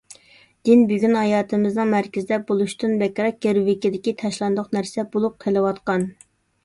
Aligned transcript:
دىن 0.67 0.79
بۈگۈن 0.91 1.17
ھاياتىمىزنىڭ 1.17 1.91
مەركىزىدە 1.91 2.39
بولۇشتىن 2.49 2.97
بەكرەك 3.03 3.39
گىرۋىكىدىكى 3.47 4.15
تاشلاندۇق 4.23 4.73
نەرسە 4.79 5.07
بولۇپ 5.17 5.39
قېلىۋاتقان. 5.47 6.13